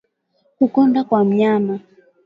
[0.57, 1.79] Kukonda kwa mnyama